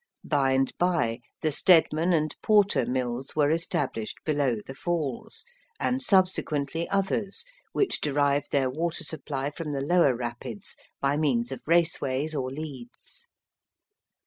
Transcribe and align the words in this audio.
By 0.23 0.53
and 0.53 0.75
by, 0.79 1.19
the 1.43 1.51
Stedman 1.51 2.11
and 2.11 2.35
Porter 2.41 2.87
mills 2.87 3.35
were 3.35 3.51
established 3.51 4.17
below 4.25 4.55
the 4.65 4.73
Falls; 4.73 5.45
and 5.79 6.01
subsequently, 6.01 6.89
others 6.89 7.45
which 7.71 8.01
derived 8.01 8.49
their 8.51 8.67
water 8.71 9.03
supply 9.03 9.51
from 9.51 9.73
the 9.73 9.79
lower 9.81 10.15
rapids 10.15 10.75
by 11.01 11.17
means 11.17 11.51
of 11.51 11.61
raceways 11.67 12.33
or 12.33 12.49
leads. 12.49 13.27